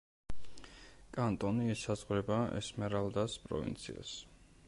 კანტონი 1.17 1.69
ესაზღვრება 1.75 2.39
ესმერალდას 2.61 3.39
პროვინციას. 3.47 4.15